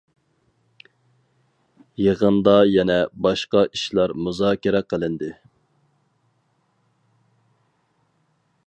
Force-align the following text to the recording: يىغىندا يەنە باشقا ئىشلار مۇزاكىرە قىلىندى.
يىغىندا 2.03 2.55
يەنە 2.69 2.97
باشقا 3.27 3.63
ئىشلار 3.77 4.15
مۇزاكىرە 4.29 4.83
قىلىندى. 4.95 5.33